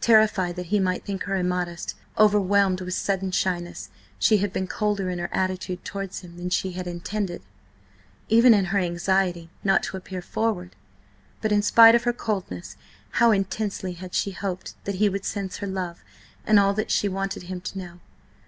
Terrified 0.00 0.56
that 0.56 0.66
he 0.74 0.80
might 0.80 1.04
think 1.04 1.22
her 1.22 1.36
immodest, 1.36 1.94
overwhelmed 2.18 2.80
with 2.80 2.94
sudden 2.94 3.30
shyness, 3.30 3.90
she 4.18 4.38
had 4.38 4.52
been 4.52 4.66
colder 4.66 5.08
in 5.08 5.20
her 5.20 5.28
attitude 5.30 5.84
towards 5.84 6.18
him 6.22 6.36
than 6.36 6.50
she 6.50 6.72
had 6.72 6.88
intended, 6.88 7.42
even 8.28 8.54
in 8.54 8.64
her 8.64 8.80
anxiety 8.80 9.50
not 9.62 9.84
to 9.84 9.96
appear 9.96 10.20
forward. 10.20 10.74
But 11.40 11.52
in 11.52 11.62
spite 11.62 11.94
of 11.94 12.02
her 12.02 12.12
coldness, 12.12 12.76
how 13.22 13.30
intensely 13.30 13.92
had 13.92 14.14
she 14.14 14.32
hoped 14.32 14.74
that 14.84 14.96
he 14.96 15.08
would 15.08 15.24
sense 15.24 15.58
her 15.58 15.66
love 15.68 16.02
and 16.44 16.58
all 16.58 16.74
that 16.74 16.90
she 16.90 17.06
wanted 17.08 17.44
him 17.44 17.60
to 17.60 17.78
know! 17.78 18.00